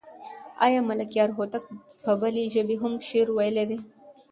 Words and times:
آیا 0.65 0.79
ملکیار 0.89 1.29
هوتک 1.37 1.63
په 2.03 2.11
بلې 2.21 2.43
ژبې 2.53 2.75
هم 2.83 2.93
شعر 3.07 3.27
ویلی 3.37 3.63
دی؟ 3.69 3.77